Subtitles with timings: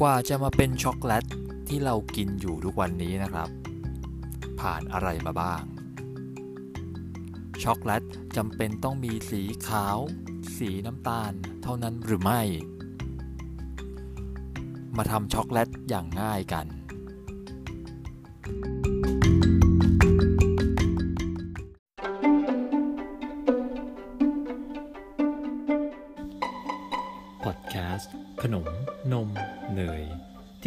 [0.00, 1.24] กว่าจะมาเป็นช็อกโกแลต
[1.68, 3.48] ที่เรากินอยู่ทุกวันนี้นะครับ
[4.60, 5.62] ผ่านอะไรมาบ้าง
[7.62, 8.02] ช็อกโกแลต
[8.36, 9.98] จำเป็นต้องมีสีขาว
[10.56, 11.32] สีน้ำตาล
[11.62, 12.42] เท่านั้นหรือไม่
[14.96, 16.66] มาทำช็อกโกแลตอย่างง่ายกัน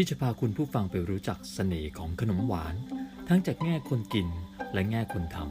[0.01, 2.75] ที่จะพาคุณผู้ฟังไปรู้จักเสน่ห์ของขนมหวาน
[3.27, 4.27] ทั้งจากแง่คนกิน
[4.73, 5.49] และแง่คนทำ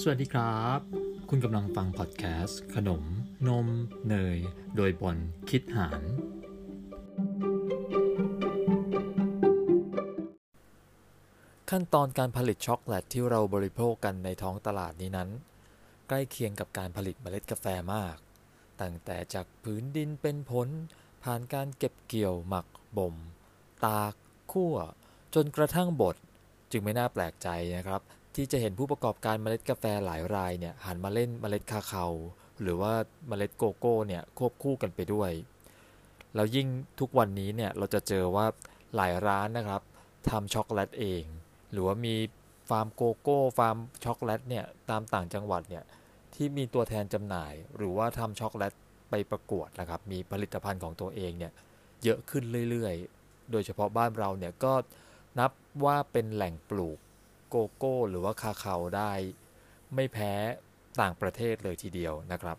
[0.00, 0.80] สวัสดีครับ
[1.30, 3.02] คุณกำลังฟังพอดแคสต์ ขนม
[3.48, 3.66] นม
[4.08, 4.38] เนย
[4.76, 5.18] โดยบอล
[5.50, 6.02] คิดหาร
[11.72, 15.28] ขั้นตอนการผลิตช็อกโกแลตที่เราบริโภคกันในท้องตลาดนี้นั้น
[16.08, 18.16] ใกล้เคียงกับการผลิตเมล็ดกาแฟมาก
[18.80, 20.68] ตั้งแต่จากพื้นดินเป็นผล
[21.24, 23.14] ผ่านการเก็บเกี่ยวหมักบ่ม
[23.84, 24.14] ตาก
[24.52, 24.76] คั่ว
[25.34, 26.16] จนกระทั่งบด
[26.70, 28.00] จึงไม่น่าแปลกใจนะครับ
[28.34, 32.06] ที่จะเห็นผู้ประกอบการเมล็ดกาแฟหลายรายเนี่ยหันมาเล่นเมล็ดคาคา
[32.62, 32.92] หรือว่า
[33.28, 35.30] เมล็ดโกโก้เนี่ยควบคู่กันไปด้วย
[36.34, 36.68] แล้วยิ่ง
[37.00, 38.46] ทุกวันนี้เนี่ยเราจะเจอว่า
[38.96, 39.82] หลายร้านนะครับ
[40.28, 41.24] ทำช็อกโกแลตเอง
[41.72, 42.14] หรือว่ามี
[42.68, 45.84] ฟาร์มโกโก้ฟาร์มช็อกโกแลตเนี่ยตามต่างจังหวัดเนี่ย
[46.34, 48.72] ที่มีตัวแทนจำหน่าย หรือว่าทำช็อกโกแลต
[49.10, 51.52] ไปประกวดนะครับมีผลิตภัณฑ์ของตัวเองเนี่ย
[52.04, 54.72] เยอะขึ้นเรื่อยๆ โดยเฉพาะบ้านเราเนี่ยก็
[55.38, 55.50] นับ
[55.84, 56.98] ว่าเป็นแหล่งปลูก
[57.48, 59.12] โกโก้ หรือว่า cacao ได้
[59.94, 60.32] ไม่แพ้
[61.00, 62.56] ต่างประเทศเลยทีเดียวนะครับ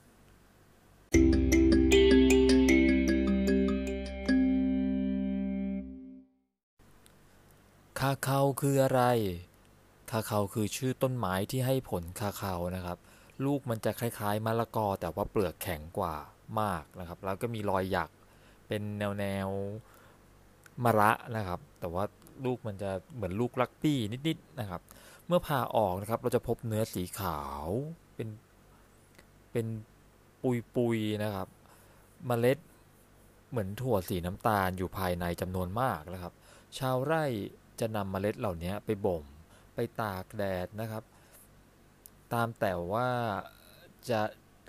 [1.14, 9.02] คาคาคืออะไร
[10.12, 12.98] คาคาคือชื่อต้นไม้ที่ให้ผลคาคานะครับ
[13.46, 16.16] ลูกมันจะคล้ายๆมะละกอ แต่ว่าเปลือกแข็งกว่า
[16.62, 18.10] มากนะครับ แล้วก็มีรอยหยัก
[18.68, 19.50] เป็นแนวแนว
[20.84, 22.04] มะระนะครับ แต่ว่า
[22.46, 24.82] ลูกมันจะเหมือนลูกลักปี้นิดๆนะครับ
[25.28, 27.68] เมื่อผ่าออกนะครับเราจะพบเนื้อสีขาว
[28.16, 28.30] เป็น
[29.52, 29.66] เป็น
[30.76, 31.48] ปุยๆนะครับ
[32.28, 32.58] เมล็ด
[33.50, 36.34] เหมือนถั่วสีน้ำตาลอยู่ภายในจำนวนมากนะครับ
[36.78, 37.26] ชาวไร่
[37.82, 39.24] จะนำเมล็ดเหล่านี้ไปบ่ม
[39.76, 41.04] ไปตากแดดนะครับ
[42.34, 43.10] ตามแต่ว่า
[44.10, 44.22] จะ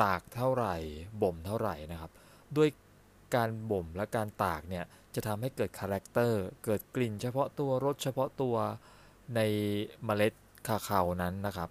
[0.02, 0.76] ตากเท่าไหร่
[1.22, 2.10] บ่มเท่าไหร่นะครับ
[2.56, 2.68] ด้วย
[3.34, 4.84] การบ่มและการตากเนี่ย
[5.14, 8.56] จะทำให้เกิด character เกิดกลิ่นเฉพาะตัวรสเฉพาะตัว
[9.36, 9.40] ใน
[10.04, 10.32] เมล็ด
[10.68, 11.70] cacao นั้นนะครับ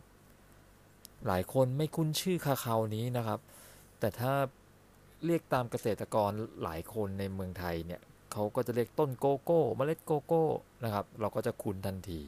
[1.27, 3.39] หลายคนไม่คุ้นชื่อ cacao นี้นะครับ
[4.00, 4.33] แต่ถ้า
[5.25, 6.31] เรียกตามเกษตรกร
[6.63, 8.01] หลายคนในเมืองไทยเนี่ย
[8.34, 10.44] เขาก็จะเรียกต้นโกโก้เมล็ดโกโก้
[10.84, 12.22] นะครับ เราก็จะคุ้นทันที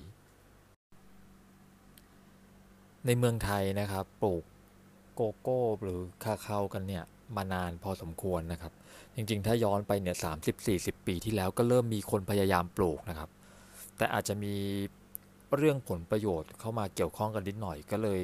[3.05, 4.43] ในเมืองไทยนะครับ ปลูก
[5.15, 7.03] โกโก้หรือ cacao กันเนี่ย
[7.35, 8.73] มานานพอสมควรนะครับ
[9.15, 13.29] จริงๆ ถ้าย้อนไปเนี่ยสามสิบสี่สิบปีที่แล้วก็เริ่มมีคนพยายามปลูกนะครับ
[13.97, 14.55] แต่อาจจะมี
[15.57, 18.21] เรื่องผลประโยชน์เข้ามาเกี่ยวข้องกันนิดหน่อยก็เลย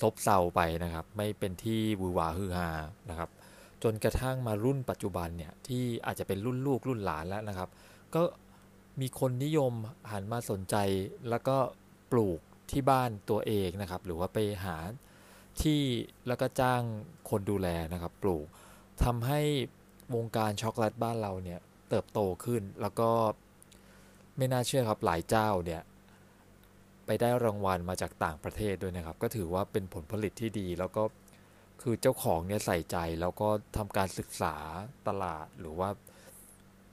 [0.00, 2.68] ซบเซาไปนะครับ ไม่เป็นที่วือวาฮือฮา
[3.10, 3.30] นะครับ
[3.82, 7.68] จนกระทั่งมารุ่นปัจจุบันเนี่ยที่อาจจะเป็นรุ่นลูกรุ่นหลานแล้วนะครับ
[8.14, 8.22] ก็
[9.00, 9.72] มีคนนิยม
[10.12, 10.76] หันมาสนใจ
[11.30, 11.56] แล้วก็
[12.12, 12.38] ปลูก
[12.70, 14.76] ที่บ้านตัวเองนะครับ หรือว่าไปหา
[15.62, 15.80] ที่
[16.26, 16.82] แล้วก็จ้าง
[17.30, 18.46] คนดูแลนะครับ ปลูก
[19.04, 19.40] ทำให้
[20.14, 23.10] วงการช็อกโกแลตบ้านเราเนี่ยเติบโตขึ้นแล้วก็
[24.36, 25.82] ไม่น่าเชื่อครับหลายเจ้าเนี่ย
[27.06, 31.02] ไปได้รางวัลมาจากต่างประเทศด้วยนะครับ ก็ถือว่าเป็นผลผลิตที่ดี แล้วก็
[31.82, 34.54] คือเจ้าของเนี่ยใส่ใจแล้วก็ทำการศึกษา
[35.08, 35.88] ตลาดหรือว่า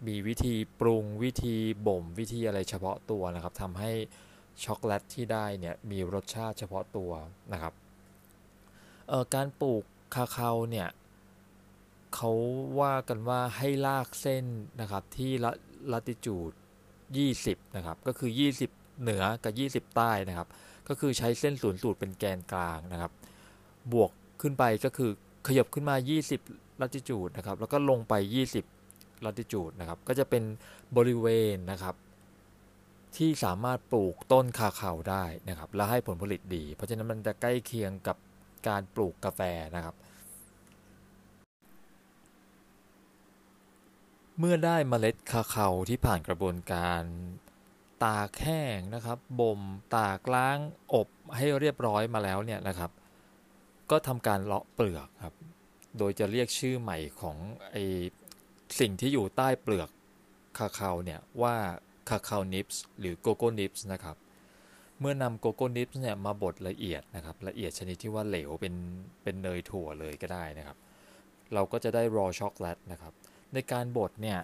[0.08, 1.56] มีวิธีปรุงวิธี
[1.88, 3.92] บ่มวิธีอะไรเฉพาะตัวนะครับทำให้
[4.64, 7.12] ช็อกโกแลตที่ได้เนี่ยมีรสชาติเฉพาะตัว
[7.54, 7.74] นะครับ
[9.36, 9.84] การปลูก
[10.16, 10.90] คาคาเนี่ย
[12.16, 12.32] เขา
[12.80, 14.46] ว่ากันว่าให้ลากเส้น
[14.82, 15.32] นะครับที่
[15.92, 16.52] ลัติจูด
[17.14, 18.32] 20 นะครับ ก็คือ
[18.66, 20.48] 20 เหนือกับ 20 ใต้นะครับ
[20.88, 23.12] ก็คือใช้เส้นศูนย์สูตรเป็นแกนกลางนะครับ
[23.94, 25.12] บวก ขึ้นไปก็คือ
[25.48, 25.96] ขยับขึ้นมา
[26.40, 28.14] 20 ลัติจูดนะครับ แล้วก็ลงไป
[28.70, 30.44] 20 ลัติจูดนะครับ ก็จะเป็น
[30.98, 31.96] บริเวณนะครับ
[33.18, 38.18] ที่สามารถปลูกต้นคาคาได้นะครับ และให้ผลผลิตดี เพราะฉะนั้นมันจะใกล้เคียงกับ
[38.68, 39.42] การปลูกกาแฟ
[39.76, 39.96] นะครับ
[44.40, 47.04] เมื่อได้เมล็ดคาคาที่ผ่านกระบวนการ
[48.06, 49.62] ตากแห้งนะครับบ่ม
[49.96, 50.58] ตากล้าง
[50.94, 52.92] อบให้เรียบร้อยมาแล้วเนี่ยนะครับ
[53.92, 55.36] ก็ทำการเลาะเปลือกครับ
[55.98, 57.38] โดยจะเรียกชื่อใหม่ของ
[57.72, 57.78] ไอ
[58.80, 59.90] สิ่งที่อยู่ใต้เปลือก
[60.58, 61.56] คาคาเนี่ยว่า
[62.10, 64.18] คาคานิปส์หรือโกโก้นิปส์นะครับ
[65.00, 68.76] เมื่อนำ cocoa nibs เนี่ยมาบดละเอียดนะครับ ละเอียดชนิดที่ว่าเหลวเป็น
[69.24, 70.78] เป็นเนยถั่วเลยก็ได้นะครับ
[71.54, 73.14] เราก็จะได้ raw chocolate นะครับ
[73.54, 74.40] ในการบดเนี่ย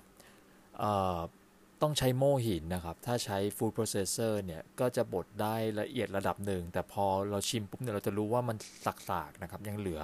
[1.81, 10.01] ต้องใช้โม่หินนะครับ ถ้าใช้ food processor เนี่ย ก็จะบดได้ละเอียดระดับหนึ่ง แต่พอเราชิมปุ๊บเนี่ย เราจะรู้ว่ามันสากๆนะครับ ยังเหลือ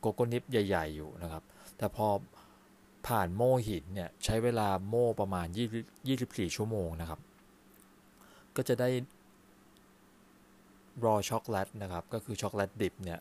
[0.00, 1.42] cocoa nib ใหญ่ ๆ อยู่นะครับ
[1.78, 2.06] แต่พอ
[3.06, 5.46] ผ่านโม่หินเนี่ย ใช้เวลาโม่ประมาณ
[6.00, 7.20] 24 ชั่วโมงนะครับ
[8.56, 8.88] ก็จะได้
[11.04, 13.20] raw chocolate นะครับ ก็คือช็อกโกแลตดิบเนี่ย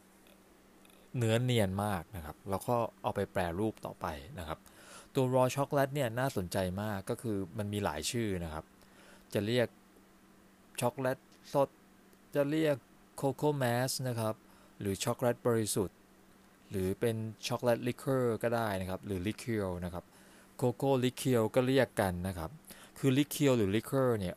[1.18, 4.06] เนื้อเนียนมากนะครับ แล้วก็เอาไปแปรรูปต่อไป
[4.40, 4.60] นะครับ
[5.16, 8.66] ตัว raw chocolate เนี่ยน่าสนใจมากก็คือมันมีหลายชื่อนะครับ
[9.34, 9.68] จะเรียก
[10.82, 11.18] ช็อกโกแลต
[11.54, 11.70] สด
[12.36, 12.76] จะเรียก
[13.18, 14.36] cocoa mass นะครับ
[14.80, 15.98] หรือช็อกโกแลตบริสุทธิ์
[16.70, 17.16] หรือเป็น
[17.48, 20.04] chocolate liquor ก็ได้นะครับ หรือ liqueur นะครับ
[20.58, 22.50] cocoa liqueur ก็เรียกกันนะครับ
[23.00, 24.36] คือ liqueur หรือ liquor เนี่ย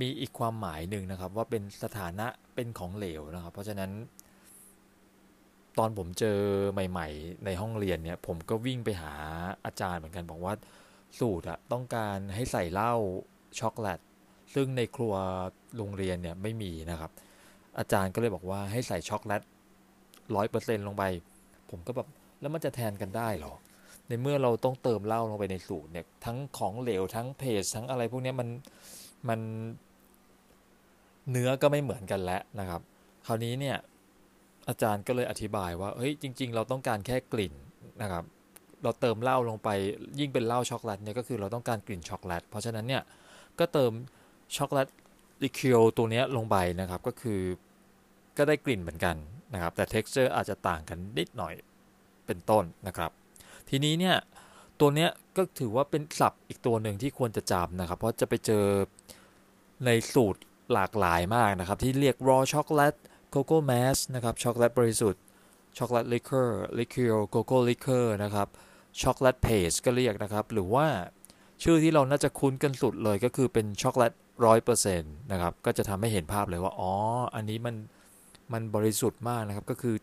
[0.00, 3.90] มีอีกความหมายหนึ่งนะครับ ว่าเป็นสถานะเป็นของเหลวนะครับ เพราะฉะนั้น
[5.80, 6.38] ตอนผมเจอ
[6.72, 9.14] ใหม่ ๆ ในห้องเรียนเนี่ย ผมก็วิ่งไปหา
[9.64, 10.54] อาจารย์เหมือนกันบอกว่า
[11.18, 12.94] สูตรอะต้องการให้ใส่เหล้า
[13.60, 14.00] ช็อกโกแลต
[14.54, 15.14] ซึ่งในครัว
[15.76, 17.10] โรงเรียนเนี่ยไม่มีนะครับ
[17.78, 19.42] อาจารย์ก็เลยบอกว่าให้ใส่ช็อกโกแลต
[20.36, 21.04] ร้อยเปอร์เซ็นต์ลงไป
[21.70, 22.08] ผมก็แบบ
[22.40, 23.54] แล้วมันจะแทนกันได้หรอ
[24.08, 28.48] ในเมื่อเราต้องเติมเหล้าลงไปในสูตรเนี่ย ทั้งของเหลวทั้งเพจทั้งอะไรพวกนี้มัน
[29.28, 29.40] มัน
[31.30, 32.80] เนื้อก็ไม่เหมือนกันแล้วนะครับ
[33.26, 33.76] คราวนี้เนี่ย
[34.70, 37.54] อาจารย์ก็เลยอธิบายว่า เฮ้ย จริง ๆ เราต้องการแค่กลิ่น
[38.02, 38.24] นะครับ
[38.82, 39.68] เราเติมเหล้าลงไป
[40.18, 43.02] ยิ่งเป็นเหล้าช็อกโกแลตเนี่ยก็คือเราต้องการกลิ่นช็อกโกแลต เพราะฉะนั้นเนี่ย
[43.58, 43.92] ก็เติม
[44.56, 44.88] ช็อกโกแลต
[45.42, 47.40] liqueur ตัวนี้ลงไปนะครับ ก็คือ
[48.38, 49.16] ก็ได้กลิ่นเหมือนกัน
[49.54, 51.54] นะครับ แต่ texture อาจจะต่างกันนิดหน่อย
[52.26, 53.10] เป็นต้นนะครับ
[53.68, 54.16] ทีนี้เนี่ย
[54.80, 58.64] ตัวเนี้ยก็ถือว่าเป็นศัพท์อีกตัวหนึ่งที่ควรจะจำนะครับ เพราะจะไปเจอ
[59.86, 60.40] ในสูตร
[60.72, 62.98] หลากหลายมากนะครับ ที่เรียก raw chocolate
[63.34, 65.22] cocoa mass นะครับช็อกโกแลตบริสุทธิ์
[65.78, 68.48] chocolate liquor liqueur cocoa liquor นะครับ
[69.02, 70.86] chocolate paste ก็เรียกนะครับ หรือว่า
[71.62, 74.12] ชื่อที่เราน่าจะคุ้นกันสุดเลยก็คือเป็นช็อกโกแลต
[74.46, 76.92] ร้อยเปอร์เซ็นต์นะครับก็จะทำให้เห็นภาพเลยว่า อ๋อ
[77.34, 77.76] อันนี้มัน
[78.52, 79.94] มันบริสุทธิ์มากนะครับ ก็คือ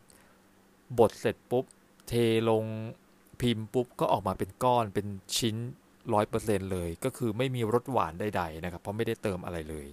[1.00, 1.66] บดเสร็จปุ๊บ
[2.08, 2.14] เท
[2.50, 2.64] ลง
[3.42, 5.08] พิมพ์ปุ๊บ ก็ออกมาเป็นก้อนเป็น
[5.38, 5.56] ชิ้น
[6.14, 9.88] ร้อยเปอร์เซ็นต์เลย ก็คือไม่มีรสหวานใด ๆ นะครับ เพราะไม่ได้เติมอะไรเลย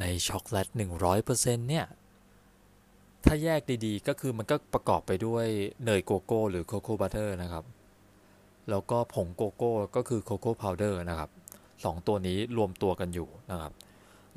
[0.00, 0.68] ในช็อกโกแลต
[1.18, 1.86] 100%เนี่ย
[3.24, 5.46] ถ้าแยกดีๆ ก็คือมันก็ประกอบไปด้วย
[5.84, 7.64] เนยโกโก้หรือ cocoa butter นะครับ
[8.70, 11.30] แล้วก็ผงโกโก้ก็คือ cocoa powder นะครับ
[11.84, 13.72] สองตัวนี้รวมตัวกันอยู่นะครับ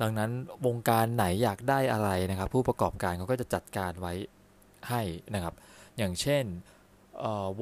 [0.00, 0.30] ดังนั้น
[0.66, 4.12] วงการไหนอยากได้อะไรนะครับ ผู้ประกอบการเขาก็จะจัดการไว้
[4.88, 5.02] ให้
[5.34, 5.54] นะครับ
[5.98, 6.44] อย่างเช่น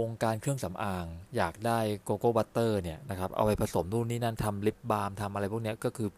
[0.01, 1.07] วงการเครื่องสำอาง
[1.37, 6.09] อยากได้ cocoa butter เนี่ยนะครับ เอาไปผสมนู่นนี่นั่นทำ lip balm ทำอะไรพวกนี้ก็คือ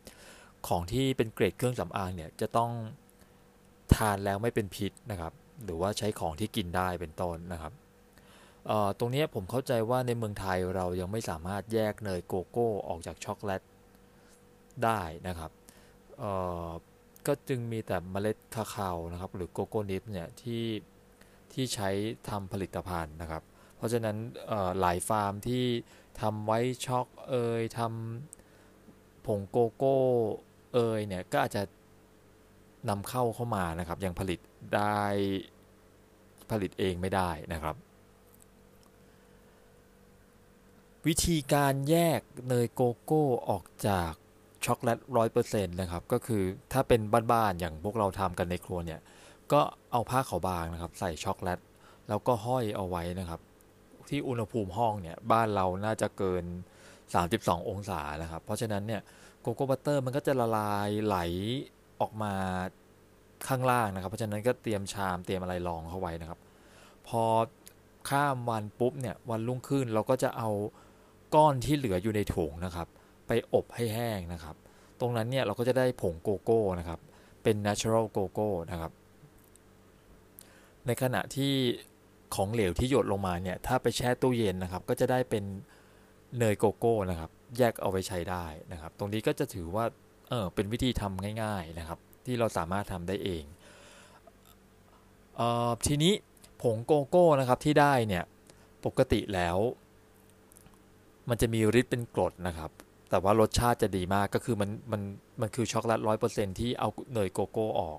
[0.69, 2.71] ของที่เป็นเกรดเครื่องสำอางเนี่ยจะต้อง
[3.95, 5.33] ทานแล้วไม่เป็นพิษนะครับ
[5.65, 7.73] หรือว่าใช้ของที่กินได้เป็นต้นนะครับ
[8.99, 13.63] ตรงนี้ผมเข้าใจว่าในเมืองไทยเรายังไม่สามารถแยกเนยโกโก้ออกจากช็อกโกแลต
[14.85, 15.51] ได้นะครับ
[17.27, 20.65] ก็จึงมีแต่เมล็ด cacao นะครับ หรือ cocoa nib เนี่ยที่
[21.53, 21.91] ที่ใช้
[22.29, 23.43] ทำผลิตภัณฑ์นะครับ
[23.77, 24.17] เพราะฉะนั้น
[24.81, 25.65] หลายฟาร์มที่
[26.21, 29.99] ทำ white choc เอยทำผงโกโก้
[30.75, 31.63] เอยเนี่ยก็อาจจะ
[32.89, 34.41] นำเข้าเข้ามานะครับ ยังผลิต
[34.75, 35.03] ได้
[36.51, 37.77] ผลิตเองไม่ได้นะครับ
[41.07, 44.13] วิธีการแยกเนยโกโก้ออกจาก
[44.65, 47.01] ช็อกโกแลตร้อยเปอร์เซ็นต์นะครับ ก็คือถ้าเป็น
[47.33, 49.01] บ้านๆอย่างพวกเราทำกันในครัวเนี่ย
[49.53, 49.61] ก็
[49.93, 51.61] เอาผ้าขาวบางนะครับ ใส่ช็อกโกแลต
[52.09, 53.41] แล้วก็ห้อยเอาไว้นะครับ
[54.09, 56.45] ที่อุณหภูมิห้องเนี่ย บ้านเราน่าจะเกิน
[57.07, 59.03] 32 องศานะครับ เพราะฉะนั้นเนี่ย
[59.45, 61.17] โกโก้บัตเตอร์มันก็จะละลายไหล
[62.01, 62.35] ออกมา
[63.47, 66.39] ข้างล่างนะครับ เพราะฉะนั้นก็เตรียมชามเตรียมอะไรรองเข้าไว้นะครับ
[67.09, 67.23] พอ
[68.09, 70.51] ข้ามวันปุ๊บเนี่ยวันรุ่งขึ้นเราก็จะเอา
[71.35, 72.89] ก้อนที่เหลืออยู่ในถุงนะครับ
[73.27, 74.57] ไปอบให้แห้งนะครับ
[75.01, 77.01] ตรงนั้นเนี่ยเราก็จะได้ผงโกโก้นะครับ
[77.43, 78.93] เป็น natural โกโก้นะครับ
[80.87, 81.53] ในขณะที่
[82.35, 85.45] ของเหลวที่หยดลงมาเนี่ยถ้าไปแช่ตู้เย็นนะครับ ก็จะได้เป็น
[86.39, 89.85] เนยโกโก้นะครับ แยกเอาไปใช้ได้นะครับ ตรงนี้ก็จะถือว่า
[90.29, 93.45] เออเป็นวิธีทำง่าย ๆนะครับ ที่เราสามารถทำได้เอง
[95.37, 96.13] เออทีนี้
[96.63, 98.25] ผงโกโก้นะครับที่ได้เนี่ย
[98.85, 99.59] ปกติแล้ว
[101.29, 102.71] มันจะมีฤทธิ์เป็นกรดนะครับ
[103.11, 105.03] แต่ว่ารสชาติจะดีมากก็คือมันมัน
[105.41, 107.99] มันคือช็อกโกแลตร้อยเปอร์เซ็นที่เอาเนยโกโก้ออก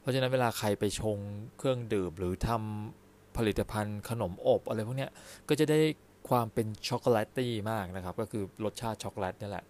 [0.00, 1.18] เพราะฉะนั้นเวลาใครไปชง
[1.58, 5.10] เครื่องดื่มหรือทำผลิตภัณฑ์ขนมอบอะไรพวกเนี้ย
[5.48, 5.80] ก็จะได้
[6.28, 9.64] ความเป็น chocolatey มากนะครับ ก็คือรสชาติช็อกโกแลตนี่แหละ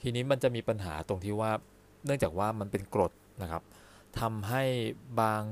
[0.00, 1.50] ทีนี้มันจะมีปัญหาตรงที่ว่า
[2.04, 3.62] เนื่องจากว่ามันเป็นกรดนะครับ
[4.20, 4.62] ทำให้
[5.20, 5.42] บาง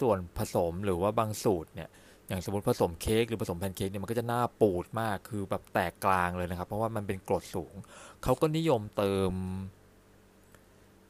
[0.00, 1.88] ส่วนผสมหรือว่าบางสูตรเนี่ย
[2.28, 7.74] อย่างสมมติผสมเค้กหรือผสมแพนเค้กเนี่ยมันก็จะหน้าปูดมาก คือแบบแตกกลางเลยนะครับ เพราะว่ามันเป็นกรดสูง
[8.22, 9.32] เขาก็นิยมเติม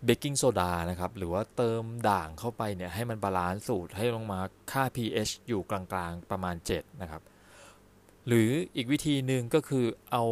[0.04, 4.38] เบกกิ้งโซดานะครับ หรือว่าเติมด่างเข้าไปเนี่ยให้มัน balance สูตรให้ลงมา
[4.72, 7.22] ค่า pH อยู่กลางๆประมาณ 7 นะครับ
[8.26, 10.24] หรืออีกวิธีหนึ่งก็คือเอา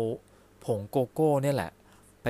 [0.64, 1.72] ผงโกโก้เนี่ยแหละ
[2.22, 2.28] ไป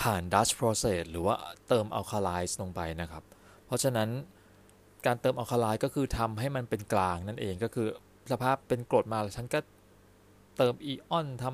[0.00, 1.34] ผ่าน Dutch process หรือว่า
[1.68, 3.22] เติม alkalize ลงไปนะครับ
[3.66, 4.08] เพราะฉะนั้น
[5.06, 7.88] การเติม alkalize ก็คือทำให้มันเป็นกลางนั่นเองก็คือ
[8.32, 9.58] สภาพเป็นกรดมาฉันก็
[10.56, 11.44] เติมอีออนท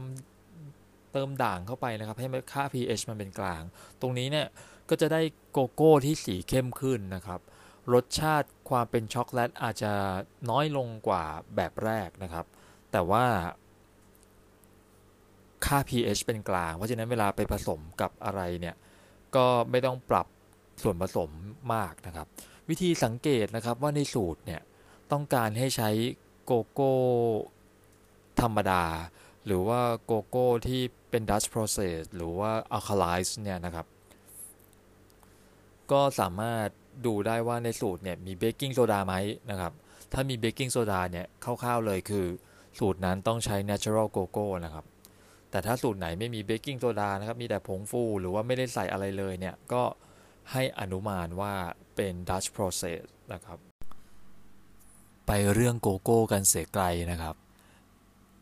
[0.52, 3.62] ำเติมด่างเข้าไปนะครับ ให้ค่า pH มันเป็นกลาง
[4.00, 4.46] ตรงนี้เนี่ย
[4.88, 5.20] ก็จะได้
[5.52, 7.40] โกโก้ที่สีเข้มขึ้นนะครับ
[7.94, 9.92] รสชาติความเป็นช็อกโกแลตอาจจะ
[10.50, 11.24] น้อยลงกว่า
[11.56, 12.46] แบบแรกนะครับ
[12.92, 13.24] แต่ว่า
[15.66, 18.76] ค่า pH เป็นกลาง เพราะฉะนั้นเวลาไปผสมกับอะไรเนี่ย
[19.36, 20.26] ก็ไม่ต้องปรับ
[20.82, 21.30] ส่วนผสม
[21.74, 22.26] มากนะครับ
[22.68, 24.60] วิธีสังเกตนะครับว่าในสูตรเนี่ย
[25.12, 25.90] ต้องการให้ใช้
[26.44, 26.92] โกโก้
[28.40, 28.84] ธรรมดา
[29.46, 33.86] หรือว่าโกโก้ที่เป็น Dutch process หรือว่า alkalize เนี่ยนะครับ
[35.92, 36.68] ก็สามารถ
[37.06, 39.14] ดูได้ว่าในสูตรเนี่ยมีเบกกิ้งโซดาไหม
[39.50, 39.72] นะครับ
[40.12, 42.26] ถ้ามีเบกกิ้งโซดาเนี่ยคร่าวๆเลยคือ
[42.78, 44.84] สูตรนั้นต้องใช้ natural cocoa นะครับ
[45.50, 49.82] แต่ถ้าสูตรไหนไม่มีเบกกิ้งโซดานะครับ มีแต่ผงฟูหรือว่าไม่ได้ใส่อะไรเลยเนี่ย ก็
[50.52, 51.54] ให้อนุมานว่า
[51.96, 53.02] เป็น Dutch process
[53.32, 53.58] นะครับ
[55.26, 57.34] ไปเรื่องโกโก้กันเสียไกลนะครับ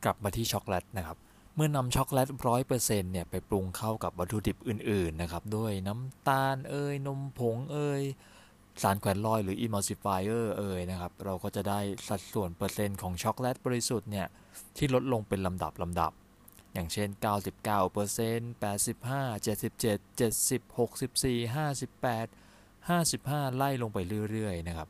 [0.05, 1.19] กลับมาที่ช็อกโกแลตนะครับ
[1.55, 8.03] เมื่อนำช็อกโกแลตร้อยเปอร์เซ็นต์เนี่ยไปปรุงเข้ากับวัตถุดิบอื่น ๆ นะครับ ด้วยน้ำตาลเอ่ยนมผงเอ่ย
[8.83, 14.27] สารแขวนลอยหรือ emulsifier เอ่ยนะครับ เราก็จะได้สัดส่วนเปอร์เซ็นต์ของช็อกโกแลตบริสุทธิ์เนี่ย
[14.77, 16.13] ที่ลดลงเป็นลำดับลำดับ
[16.75, 17.09] อย่างเช่น
[18.05, 23.99] 99% 85 77 70 64 58 55 ไล่ลงไป
[24.31, 24.89] เรื่อยๆนะครับ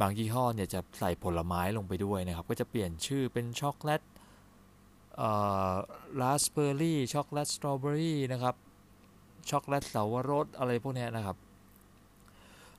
[0.00, 4.02] บางยี่ห้อเนี่ยจะใส่ผลไม้ลงไปด้วยนะครับ ก็จะเปลี่ยนชื่อเป็นช็อกโกแลต
[6.20, 8.54] ราสเบอร์รี่ช็อกโกแลตสตรอเบอรี่นะครับ
[9.50, 11.36] ช็อกโกแลตเสาวรสอะไรพวกนี้นะครับ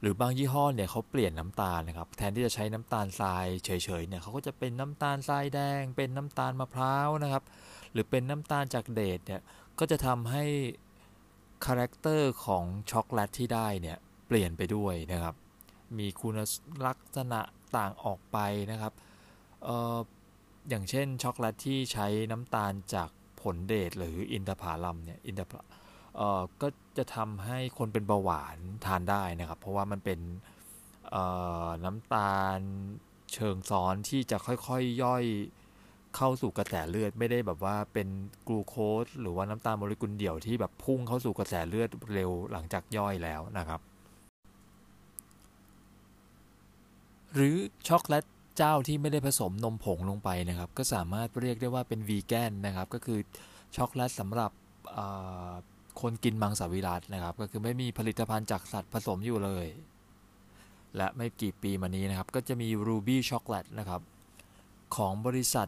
[0.01, 3.69] หรือบางยี่ห้อเนี่ยเขาเปลี่ยนน้ำตาลนะครับแทนที่จะใช้น้ำตาลทรายเฉ
[4.01, 7.43] ยๆเนี่ยเขาก็จะเป็นน้ำตาลทรายแดง เป็นน้ำตาลมะพร้าวนะครับ
[7.91, 9.41] หรือเป็นน้ำตาลจากเดทเนี่ย
[9.79, 10.43] ก็จะทำให้
[11.65, 15.35] character ของช็อกโกแลตที่ได้เนี่ยเปลี่ยนไปด้วยนะครับ
[15.97, 16.33] มีคุณ
[16.87, 17.41] ลักษณะ
[17.77, 18.37] ต่างออกไป
[18.71, 18.93] นะครับ
[19.67, 19.97] ออ
[20.69, 23.09] อย่างเช่นช็อกโกแลตที่ใช้น้ำตาลจาก
[23.41, 25.78] ผลเดทหรืออินทผลัมเนี่ยอินทผเอ่อ
[26.61, 30.19] ก็จะทำให้คนเป็นเบาหวานทานได้นะครับ เพราะว่ามันเป็น
[31.85, 32.59] น้ำตาล
[33.33, 35.23] เชิงซ้อนที่จะค่อยๆยย่อย
[36.15, 38.07] เข้าสู่กระแสเลือด ไม่ได้แบบว่าเป็น
[38.47, 43.79] กลูโคสหรือว่าน้ำตาลโมเลกุลเดี่ยวที่แบบพุ่งเข้าสู่กระแสเลือดเร็วหลังจากย่อยแล้วนะครับ
[47.33, 47.55] หรือ
[47.87, 48.25] ช็อกโกแลต
[48.57, 53.19] เจ้าที่ไม่ได้ผสมนมผงลงไปนะครับ ก็สามารถเรียกได้ว่าเป็นวีแกนนะครับ ก็คือ
[53.75, 54.51] ช็อกโกแลตสำหรับ
[56.01, 59.67] คนกินมังสวิรัตนะครับ ก็คือไม่มีผลิตภัณฑ์จากสัตว์ผสมอยู่เลย
[60.97, 64.01] และไม่กี่ปีมานี้นะครับ ก็จะมี ruby chocolate นะครับ
[64.95, 65.67] ของบริษัท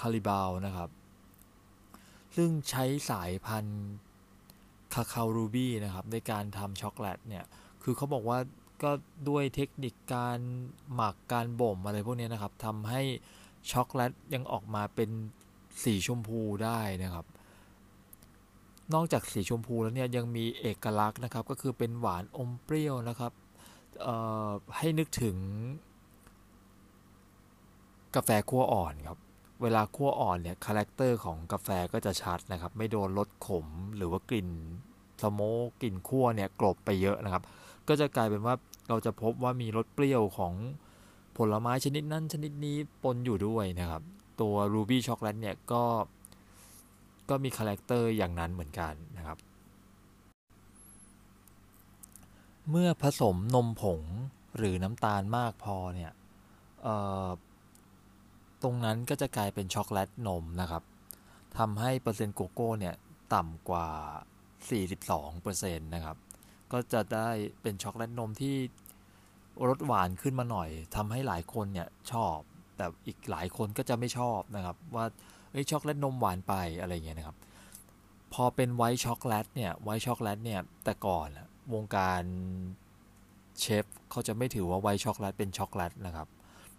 [0.00, 0.90] Callebaut นะครับ
[2.36, 3.84] ซึ่งใช้สายพันธุ์
[4.94, 7.44] cacao ruby นะครับ ในการทำช็อกโกแลตเนี่ย
[7.82, 8.38] คือเขาบอกว่า
[8.82, 8.90] ก็
[9.28, 10.38] ด้วยเทคนิคการ
[10.94, 13.02] หมักการบ่มอะไรพวกนี้นะครับทำให้
[13.72, 15.10] ช็อกโกแลตยังออกมาเป็น
[15.82, 17.26] สีชมพูได้นะครับ
[18.94, 23.32] นอกจากสีชมพูแล้วเนี่ยยังมีเอกลักษณ์นะครับ ก็คือเป็นหวานอมเปรี้ยวนะครับ
[24.76, 25.36] ให้นึกถึง
[28.16, 29.18] กาแฟคั่วอ่อนครับ
[29.62, 33.66] เวลาคั่วอ่อนเนี่ย character ของกาแฟก็จะชัดนะครับ ไม่โดนรสขม
[33.96, 34.48] หรือว่ากลิ่น
[35.22, 37.42] smoke กลิ่นคั่วเนี่ยกลบไปเยอะนะครับ
[37.88, 38.54] ก็จะกลายเป็นว่า
[38.88, 40.54] เราจะพบว่ามีรสเปรี้ยวของ
[41.36, 44.02] ผลไม้ชนิดนั้นชนิดนี้ปนอยู่ด้วยนะครับ
[44.40, 45.82] ตัว Ruby Chocolate เนี่ยก็
[47.30, 49.38] ก็มี character อย่างนั้นเหมือนกันนะครับ
[52.70, 54.02] เมื่อผสมนมผง
[54.56, 56.12] หรือน้ำตาลมากพอเนี่ย
[58.62, 60.82] ตรงนั้นก็จะกลายเป็นช็อกโกแลตนมนะครับ
[61.58, 62.94] ทำให้เปอร์เซ็นต์โกโก้เนี่ย
[63.34, 63.88] ต่ำกว่า
[64.66, 66.16] 42%นะครับ
[66.72, 67.28] ก็จะได้
[67.62, 68.56] เป็นช็อกโกแลตนมที่
[69.68, 72.36] รสหวานขึ้นมาหน่อยทำให้หลายคนเนี่ยชอบ
[72.76, 75.04] แต่อีกหลายคนก็จะไม่ชอบนะครับ ว่า
[75.56, 77.36] อ้ยช็อกโกแลตนมหวานไปอะไรเงี้ยนะครับ
[78.32, 81.28] พอเป็น white chocolate เนี่ย white chocolate เนี่ยแต่ก่อน
[81.74, 82.22] วงการ
[83.60, 86.28] เชฟเขาจะไม่ถือว่า white chocolate เป็นช็อกโกแลตนะครับ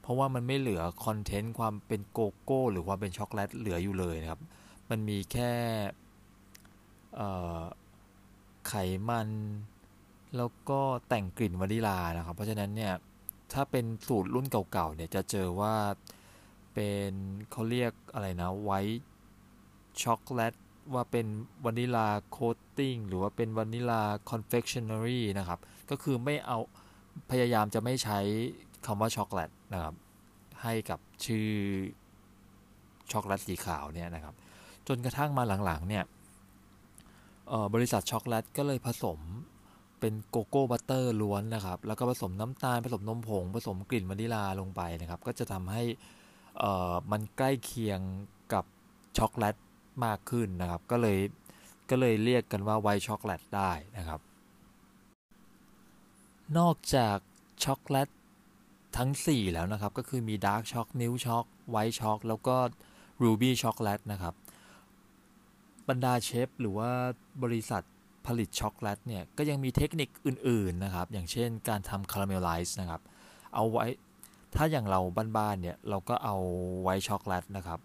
[0.01, 4.41] เพราะว่ามันไม่เหลือ content ความเป็นโกโก้หรือความเป็นช็อกโกแลตเหลืออยู่เลยนะครับ
[4.89, 5.51] มันมีแค่
[8.67, 8.73] ไข
[9.09, 9.29] มัน
[10.37, 10.79] แล้วก็
[11.09, 12.93] แต่งกลิ่นวานิลานะครับ เพราะฉะนั้นเนี่ย
[13.53, 15.73] ถ้าเป็นสูตรรุ่นเก่าๆเนี่ยจะเจอว่า
[16.77, 17.13] เป็น
[17.51, 20.53] เขาเรียกอะไรนะ white chocolate
[20.93, 21.27] ว่าเป็น
[21.65, 26.57] vanilla coating หรือว่าเป็น vanilla confectionery นะครับ ก็คือไม่เอา
[27.31, 28.19] พยายามจะไม่ใช้
[28.85, 29.95] คำว่าช็อกโกแลตนะครับ
[30.63, 31.49] ให้กับชื่อ
[33.11, 34.35] ช็อกโกแลตสีขาวเนี่ยนะครับ
[34.87, 36.03] จนกระทั่งมาหลังๆเนี่ย
[37.73, 39.19] บริษัทช็อกโกแลตก็เลยผสม
[39.99, 45.83] เป็น cocoa butter ล้วนนะครับ แล้วก็ผสมน้ำตาลผสมนมผง ผสมกลิ่นวานิลาลงไปนะครับ ก็จะทำให้
[47.11, 47.99] มันใกล้เคียง
[48.53, 48.65] กับ
[49.17, 49.55] ช็อกโกแลต
[50.05, 51.19] มากขึ้นนะครับ ก็เลย
[51.89, 54.21] ก็เลยเรียกกันว่า white chocolate ได้นะครับ
[56.57, 57.17] นอกจาก
[57.63, 58.09] ช็อกโกแลต
[58.97, 62.55] ทั้ง 4 แล้วนะครับ ก็คือมี dark choc milk choc white choc แล้วก็
[63.21, 64.33] ruby chocolate นะครับ
[65.89, 66.89] บรรดาเชฟหรือว่า
[67.43, 67.83] บริษัท
[68.27, 73.01] ผลิตช็อกโกแลตเนี่ย ก็ยังมีเทคนิคอื่น ๆ นะครับ อย่างเช่นการทำ caramelize นะครับ
[73.53, 73.85] เอาไว้
[74.55, 74.99] ถ้าอย่างเรา
[75.37, 76.35] บ้านๆเนี่ยเราก็เอา
[76.81, 77.79] white chocolate นะครับ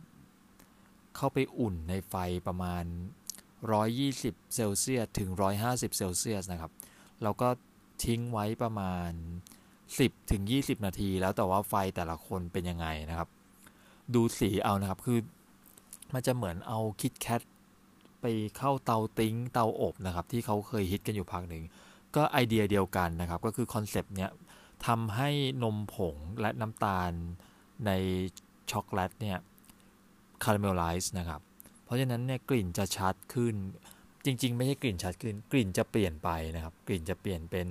[1.16, 2.14] เข้าไปอุ่นในไฟ
[2.46, 2.84] ประมาณ
[3.68, 5.30] 120 เซลเซียสถึง
[5.64, 6.72] 150 เซลเซียสนะครับ
[7.22, 7.48] เราก็
[8.04, 9.10] ทิ้งไว้ประมาณ
[9.72, 13.28] 10ถึง20 นาที แล้วแต่ว่าไฟแต่ละคนเป็นยังไงนะครับ
[14.14, 15.18] ดูสีเอานะครับคือ
[16.14, 17.42] มันจะเหมือนเอา KitKat
[18.20, 18.26] ไป
[18.56, 21.64] เข้าเตาปิ้งเตาอบนะครับ ที่เขาเคยฮิตกันอยู่พักหนึ่ง
[22.16, 24.30] ก็ไอเดียเดียวกันนะครับ ก็คือ concept เนี้ย
[24.86, 25.30] ทำให้
[25.62, 27.12] นมผงและน้ำตาล
[27.86, 27.90] ใน
[28.70, 29.38] ช็อกโกแลตเนี่ย
[30.44, 31.40] caramelize นะครับ
[31.84, 33.54] เพราะฉะนั้นเนี่ยกลิ่นจะชัดขึ้น
[34.24, 37.68] จริง ๆ ไม่ใช่กลิ่นชัดขึ้น กลิ่นจะเปลี่ยนไปนะครับ กลิ่นจะเปลี่ยนเป็น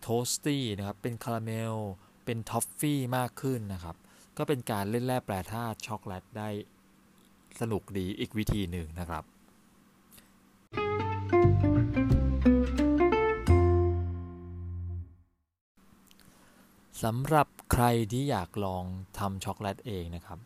[0.00, 1.74] toasty นะครับ เป็นคาราเมล
[2.24, 3.96] เป็นท็อฟฟี่มากขึ้นนะครับ
[4.38, 6.48] ก็เป็นการเล่นแร่แปรธาตุช็อกโกแลตได้
[7.60, 9.24] สนุกดีอีกวิธีหนึ่งนะครับ
[17.04, 18.84] สำหรับใครที่อยากลอง
[19.18, 20.38] ทำช็อกโกแลตเองนะครับ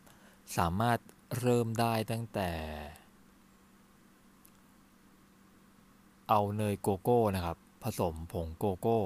[0.57, 0.99] สามารถ
[1.39, 2.49] เริ่มได้ตั้งแต่
[6.29, 8.99] เอาเนยโกโก้นะครับ ผสมผงโกโก้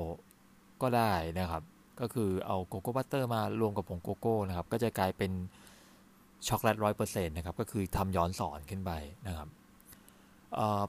[0.81, 1.63] ก็ได้นะครับ
[1.99, 5.31] ก็คือเอา cocoa butter มารวมกับผงโกโก้นะครับ ก็จะกลายเป็น
[6.47, 8.91] ช็อกโกแลตร้อยเปอร์เซ็นต์นะครับ ก็คือทำย้อนศรขึ้นไป
[9.27, 9.47] นะครับ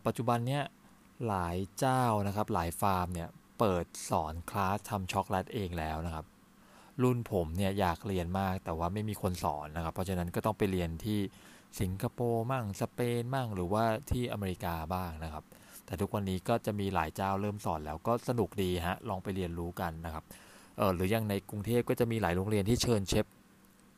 [0.07, 0.63] ปัจจุบันเนี้ย
[1.27, 6.27] หลายเจ้านะครับ หลายฟาร์มเนี่ยเปิดสอนคลาสทำช็อกโกแลตเองแล้วนะครับ
[7.03, 11.21] รุ่นผมเนี่ยอยากเรียนมากแต่ว่าไม่มีคนสอนนะครับ เพราะฉะนั้นก็ต้องไปเรียนที่
[11.81, 15.45] สิงคโปร์มั่งสเปนมั่งหรือว่าที่อเมริกาบ้างนะครับ
[15.87, 20.25] แต่ทุกวันนี้ก็จะมีหลายเจ้าเริ่มสอนแล้วก็สนุกดีฮะลองไปเรียนรู้กันนะครับ
[20.77, 23.27] เออหรือยังในกรุงเทพก็จะมีหลายโรงเรียนที่เชิญเชฟ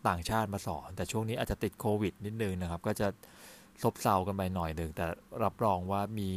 [0.08, 3.08] ต่างชาติมาสอน แต่ช่วงนี้อาจจะติดโควิดนิดนึงนะครับ ก็จะ
[3.82, 5.06] ซบเซากันไปหน่อยหนึ่งแต่
[5.44, 6.30] รับรองว่ามี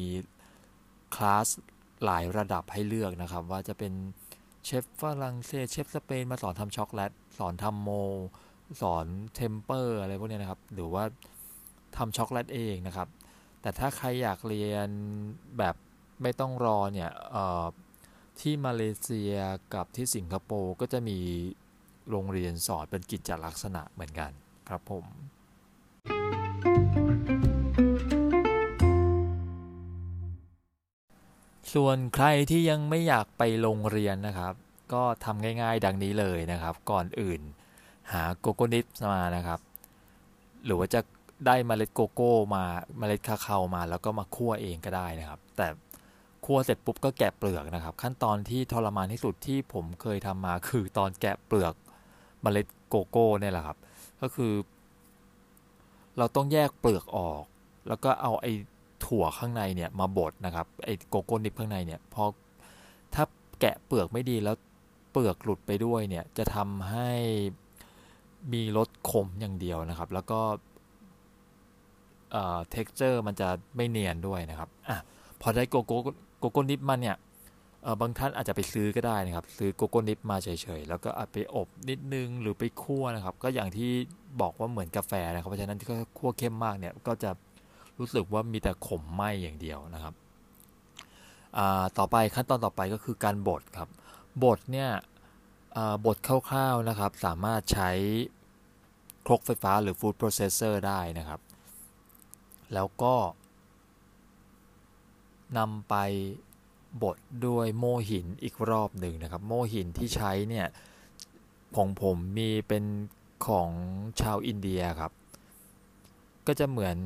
[1.16, 1.48] คลาส
[2.06, 3.94] หลายระดับให้เลือกนะครับ ว่าจะเป็น
[4.66, 7.90] เชฟฝรั่งเศสเชฟสเปนมาสอนทำช็อกโกแลตสอนทำโม
[8.82, 11.04] สอน temper อะไรพวกนี้นะครับ หรือว่า
[11.98, 13.08] ทำช็อกโกแลตเองนะครับ
[13.62, 14.90] แต่ถ้าใครอยากเรียน
[15.58, 15.76] แบบ
[16.22, 17.12] ไม่ต้องรอเนี่ย
[18.40, 19.34] ที่มาเลเซีย
[19.74, 21.20] กับที่สิงคโปร์ก็จะมี
[22.10, 24.32] โรงเรียนสอนเป็นกิจลักษณะเหมือนกัน
[24.70, 25.06] ครับผม
[31.74, 34.54] ส่วนใครที่ยังไม่อยากไปโรงเรียนนะครับ
[34.94, 37.42] ก็ทำง่ายๆดังนี้เลยนะครับ ก่อนอื่น
[38.12, 39.60] หาโกโก้ nib มานะครับ
[40.66, 41.02] หรือว่าจะ
[41.48, 42.64] ได้เมล็ดโกโก้มา
[42.98, 45.68] เมล็ดคาเคามา แล้วก็มาคั่วเองก็ได้นะครับ แต่
[46.46, 51.74] คั่วเสร็จปุ๊บก็แกะเปลือกนะครับ ขั้นตอนที่ทรมานที่สุดที่ผมเคยทำมาคือตอนแกะเปลือก
[52.42, 53.78] เมล็ดโกโก้เนี่ยแหละครับ
[54.22, 54.54] ก็คือ
[56.18, 57.44] เราต้องแยกเปลือกออก
[57.88, 58.48] แล้วก็เอาไอ
[59.06, 62.24] ถั่วข้างในเนี่ยมาบดนะครับไอโกโก้ nib ข้างในเนี่ยพอ
[63.14, 63.24] ถ้า
[63.60, 64.56] แกะเปลือกไม่ดีแล้ว
[65.12, 67.12] เปลือกหลุดไปด้วยเนี่ยจะทำให้
[68.54, 70.40] มีรสขมอย่างเดียวนะครับ แล้วก็
[72.32, 74.98] เอ่อ texture มันจะไม่เนียนด้วยนะครับอะ
[75.42, 75.98] พอได้โกโก้
[76.40, 77.18] โกโก้ nib มาเนี่ย
[77.84, 80.48] เออบางท่านอาจจะไปซื้อก็ได้นะครับ ซื้อโกโก้ nib มาเฉ
[80.80, 83.92] ยๆ แล้วก็อาจไปอบนิดนึงหรือไปคั่วนะครับ ก็อย่างที่
[84.42, 85.88] บอกว่าเหมือนกาแฟนะครับ เพราะฉะนั้นที่
[86.18, 87.32] คั่วเข้มมากเนี่ยก็จะ
[88.00, 90.14] รู้สึกว่ามีแต่ขมไหม้อย่างเดียวนะครับ
[91.98, 93.90] ต่อไปขั้นตอนต่อไปก็คือการบดครับ
[94.44, 94.90] บดเนี่ย
[96.06, 97.92] บดคร่าวๆนะครับ สามารถใช้
[99.26, 101.40] ครกไฟฟ้าหรือ food processor ได้นะครับ
[102.74, 103.16] แล้วก็
[105.58, 105.96] นำไป
[107.04, 110.68] บดด้วยโม่หินอีกรอบหนึ่งนะครับ โม่หินที่ใช้เนี่ย
[111.76, 112.84] ของผมมีเป็น
[113.48, 113.70] ของ
[114.22, 115.12] ชาวอินเดียครับ
[116.48, 116.98] ก็จะเหมือน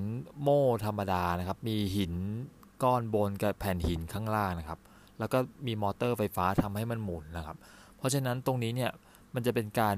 [0.41, 2.13] โม่ธรรมดานะครับ มีหิน
[2.83, 4.79] ก้อนบนกับแผ่นหินข้างล่างนะครับ
[5.19, 7.57] แล้วก็มีมอเตอร์ไฟฟ้าทำให้มันหมุนนะครับ
[7.97, 8.91] เพราะฉะนั้นตรงนี้เนี่ย
[9.33, 9.95] มันจะเป็นการ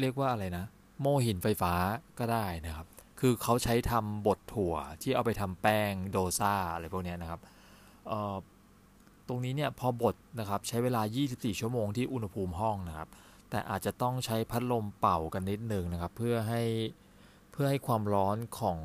[0.00, 0.64] เรียกว่าอะไรนะ
[1.00, 1.72] โม่หินไฟฟ้า
[2.18, 2.86] ก็ได้นะครับ
[3.20, 7.40] คือเขาใช้ทำบดถั่วที่เอาไปทำแป้งโดซาอะไรพวกนี้นะครับ
[9.28, 13.08] ตรงนี้เนี่ยพอบดนะครับใช้เวลา 24 ชั่วโมงที่อุณหภูมิห้องนะครับ
[13.50, 16.62] แต่อาจจะต้องใช้พัดลมเป่ากันนิดหนึ่งนะครับ เพื่อให้
[17.62, 18.80] เพื่อให้ความร้อนของ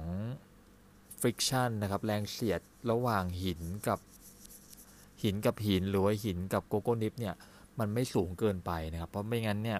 [1.21, 2.61] friction นะครับ แรงเสียด
[2.91, 3.99] ระหว่างหินกับ
[5.23, 7.35] หินกับหินหรือว่าหินกับโกโก้ nib เนี่ย
[7.79, 9.79] มันไม่สูงเกินไปนะครับ เพราะไม่งั้นเนี่ย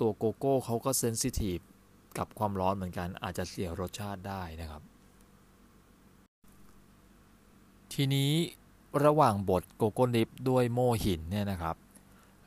[0.00, 1.58] ตัวโกโก้เขาก็ sensitive
[2.18, 4.82] กับความร้อนเหมือนกัน อาจจะเสียรสชาติได้นะครับ
[7.92, 8.32] ทีนี้
[9.04, 11.76] ระหว่างบดโกโก้ nib ด้วยโม่หินเนี่ยนะครับ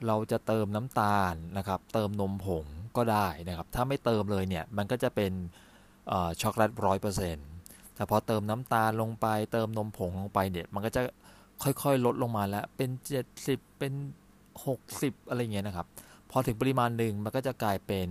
[0.07, 5.32] เราจะเติมน้ำตาลนะครับ เติมนมผง ก็ได้นะครับ ถ้าไม่เติมเลยเนี่ย มันก็จะเป็น
[6.41, 7.47] ช็อกโกแลตร้อยเปอร์เซ็นต์
[7.95, 11.01] แต่พอเติมน้ำตาลลงไป เติมนมผงลงไปเนี่ย มันก็จะ
[11.63, 12.89] ค่อยๆ ลดลงมาแล้ว เป็น
[13.38, 13.93] 70 เป็น
[14.62, 15.88] 60 อะไรเงี้ยนะครับ
[16.32, 18.08] พอถึงปริมาณหนึ่งมันก็จะกลายเป็น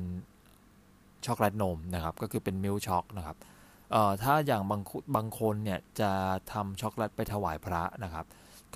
[1.26, 3.36] ช็อกโกแลตนมนะครับ ก็คือเป็น milk choc นะครับ
[4.22, 4.80] ถ้าอย่างบาง
[5.16, 6.10] บางคนเนี่ยจะ
[6.52, 8.24] ทำช็อกโกแลตไปถวายพระนะครับ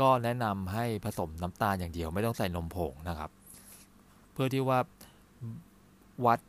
[0.00, 3.30] ก็แนะนำให้ผสมน้ำตาลอย่างเดียวไม่ต้องใส่นมผงนะครับ
[4.32, 4.78] เพื่อที่ว่า
[6.26, 6.40] วัด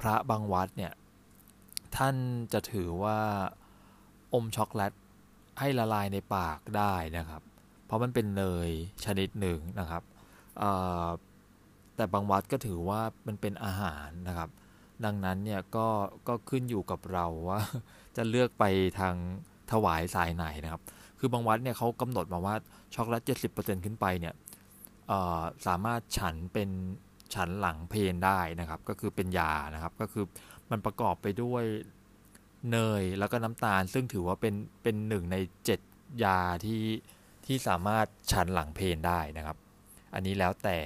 [0.00, 0.92] พระบางวัดเนี่ย
[1.96, 2.16] ท่าน
[2.52, 3.18] จะถือว่า
[4.34, 4.92] อมช็อกโกแลต
[5.58, 7.42] ให้ละลายในปากได้นะครับ
[7.86, 8.70] เพราะมันเป็นเนย
[9.04, 10.02] ชนิดหนึ่งนะครับ
[11.96, 14.50] แต่บางวัดก็ถือว่ามันเป็นอาหารนะครับ
[15.04, 15.86] ดังนั้นเนี่ยก็
[16.28, 17.60] ก็ขึ้นอยู่กับเราว่า
[18.16, 18.64] จะเลือกไป
[18.98, 19.14] ทาง
[19.72, 20.82] ถวายสายไหนนะครับ
[21.18, 22.54] คือบางวัดเนี่ยเขากำหนดมาว่า
[22.94, 24.34] ช็อกโกแลตเจ็ดสิบเปอร์เซ็นขึ้นไปเนี่ย
[25.66, 26.68] สามารถฉันเป็น
[27.34, 30.24] ฉันหลังเพนได้นะครับ ก็คือเป็นยานะครับ ก็คือ
[30.70, 31.64] มันประกอบไปด้วย
[32.70, 35.80] เนยแล้วก็น้ำตาล ซึ่งถือว่าเป็นเป็นหนึ่งในเจ็ด
[36.24, 36.82] ยาที่
[37.46, 39.56] ที่สามารถฉันหลังเพนได้นะครับ
[40.14, 40.78] อันนี้แล้วแต่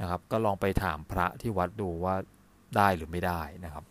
[0.00, 2.14] นะครับก็ลองไปถามพระที่วัดดูว่า
[2.76, 3.84] ได้หรือไม่ได้นะครับ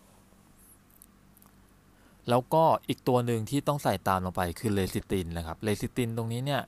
[2.30, 6.62] แล้วก็อีกตัวหนึ่งที่ต้องใส่ตามลงไปคือเลซิตินนะครับเลซิตินตรงนี้เนี่ย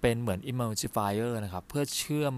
[0.00, 2.34] เป็นเหมือน emulsifier นะครับ เพื่อเชื่อม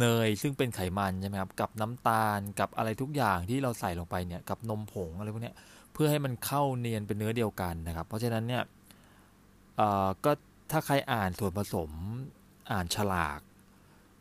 [0.00, 5.52] เนยซึ่งเป็นไขมันใช่ไหมครับกับน้ำตาลกับอะไรทุกอย่างที่เราใส่ลงไปเนี่ยกับนมผงอะไรพวกนี้
[5.92, 8.62] เพื่อให้มันเข้าเนียนเป็นเนื้อเดียวกันนะครับ เพราะฉะนั้นเนี่ย
[10.24, 10.32] ก็
[10.70, 11.90] ถ้าใครอ่านส่วนผสม
[12.72, 13.40] อ่านฉลาก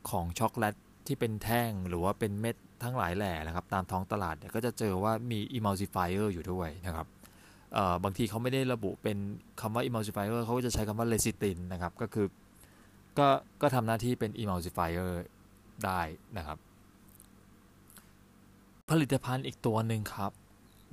[0.09, 0.75] ของช็อกโกแลต
[1.07, 7.07] ที่เป็นแท่งหรือว่าเป็นเม็ดทั้งหลายแหล่นะครับ ตามท้องตลาดเนี่ยก็จะเจอว่ามี emulsifier อยู่ด้วยนะครับ
[8.03, 9.17] บางทีเขาไม่ได้ระบุเป็น
[9.61, 12.27] คำว่า emulsifier เขาก็จะใช้คำว่า lecithin นะครับ ก็คือ
[13.19, 13.27] ก็
[13.61, 15.09] ก็ทำหน้าที่เป็น emulsifier
[15.85, 16.01] ได้
[16.37, 16.57] นะครับ
[18.89, 20.31] ผลิตภัณฑ์อีกตัวหนึ่งครับ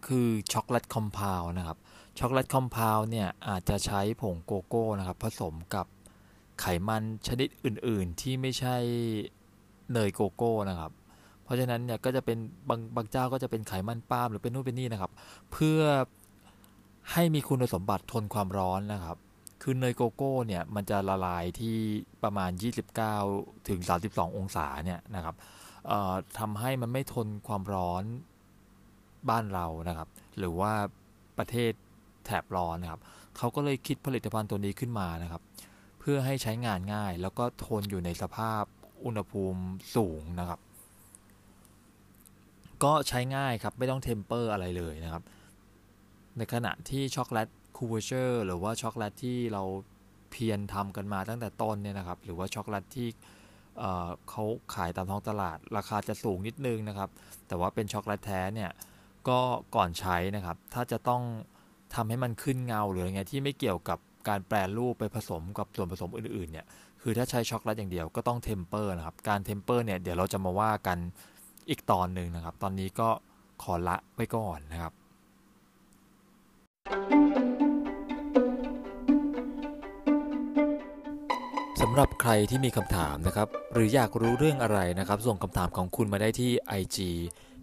[0.07, 1.79] คือช็อกโกแลต compound นะครับ
[2.19, 5.87] ช็อกโกแลต compound เนี่ยอาจจะใช้ผงโกโก้นะครับ ผสมกับ
[6.61, 8.77] ไขมันชนิดอื่น ๆ ที่ไม่ใช่
[9.93, 10.93] เนยโกโก้นะครับ
[11.43, 12.39] เพราะฉะนั้นเนี่ยก็จะเป็น
[12.69, 15.13] บางบางเจ้าก็จะเป็นไขมันปาล์มหรือเป็นนู่นเป็นนี่นะครับ
[15.53, 15.81] เพื่อ
[17.13, 19.17] ให้มีคุณสมบัติทนความร้อนนะครับ
[19.63, 21.77] คือเนยโกโก้เนี่ยมันจะละลายที่
[22.23, 22.51] ประมาณ
[23.09, 25.35] 29 ถึง 32 องศาเนี่ยนะครับ
[26.39, 28.05] ทำให้มันไม่ทนความร้อน
[29.31, 30.73] บ้านเรานะครับ หรือว่า
[31.39, 31.73] ประเทศ
[32.27, 33.01] แถบร้อนนะครับ
[33.37, 35.43] เขาก็เลยคิดผลิตภัณฑ์ตัวนี้ขึ้นมานะครับ
[36.01, 38.63] เพื่อให้ใช้งานง่าย แล้วก็ทนอยู่ในสภาพ
[39.05, 39.63] อุณหภูมิ
[39.97, 40.61] สูงนะครับ
[42.85, 45.23] ก็ใช้ง่ายครับไม่ต้อง temper อะไรเลยนะครับ
[46.37, 47.49] ในขณะที่ช็อกโกแลต
[47.81, 49.63] fr: couverture หรือว่าช็อกโกแลตที่เรา
[50.31, 53.09] เพียรทำกันมาตั้งแต่ต้นเนี่ยนะครับ หรือว่าช็อกโกแลตที่
[54.31, 57.11] เขาขายตามท้องตลาด ราคาจะสูงนิดนึงนะครับ
[57.49, 58.71] แต่ว่าเป็นช็อกโกแลตแท้เนี่ย
[59.29, 59.39] ก็
[59.77, 61.23] ก่อนใช้นะครับ ถ้าจะต้อง
[61.95, 66.67] ทำให้มันขึ้นเงาหรืออะไรเงี้ยที่ไม่เกี่ยวกับการแปรรูปไปผสมกับส่วนผสมอื่นๆเนี่ย
[67.03, 70.99] คือถ้าใช้ช็อกโกแลตอย่างเดียวก็ต้อง temper นะครับ การ temper เนี่ยเดี๋ยวเราจะมาว่ากัน
[71.69, 73.09] อีกตอนหนึ่งนะครับ ตอนนี้ก็
[73.63, 74.93] ขอละไว้ก่อนนะครับ
[81.85, 86.99] สำหรับใครที่มีคำถามนะครับ หรืออยากรู้เรื่องอะไรนะครับ ส่งคำถามของคุณมาได้ที่ IG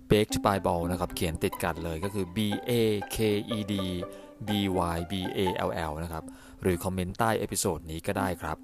[0.10, 2.38] baked by ball นะครับ เขียนติดกันเลยก็คือ b
[2.69, 2.71] a
[3.15, 3.17] k
[3.58, 3.73] e d
[4.47, 4.49] b
[4.95, 6.23] y b a l l นะครับ
[6.62, 8.58] หรือคอมเมนต์ใต้ episode นี้ก็ได้ครับ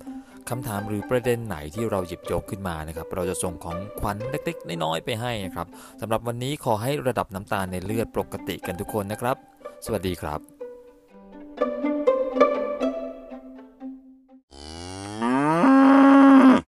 [0.49, 5.67] คำถามหรือประเด็นไหนที่เราหยิบยกขึ้นมานะครับ เราจะส่งของขวัญเล็กๆ น้อยๆ ไปให้นะครับ
[6.01, 9.37] สำหรับวันนี้ขอให้ระดับน้ำตาลในเลือดปกติกันทุกคนนะครับ
[9.85, 10.39] สวัสดีครับ
[11.55, 11.92] Thank